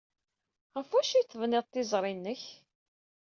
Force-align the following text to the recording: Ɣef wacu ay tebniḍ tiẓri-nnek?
Ɣef 0.77 0.89
wacu 0.91 1.13
ay 1.17 1.25
tebniḍ 1.25 1.65
tiẓri-nnek? 1.67 2.43